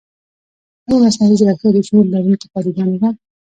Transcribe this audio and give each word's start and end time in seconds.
ایا 0.85 0.97
مصنوعي 1.03 1.35
ځیرکتیا 1.39 1.69
د 1.73 1.77
شعور 1.87 2.05
لرونکې 2.13 2.47
پدیده 2.53 2.83
نه 2.89 2.97
ده؟ 3.01 3.09